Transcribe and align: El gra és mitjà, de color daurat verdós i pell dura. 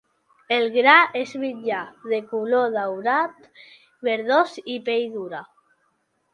El 0.55 0.63
gra 0.75 0.95
és 1.19 1.33
mitjà, 1.43 1.83
de 2.15 2.21
color 2.33 2.73
daurat 2.79 3.47
verdós 4.11 4.59
i 4.77 4.81
pell 4.91 5.09
dura. 5.21 5.47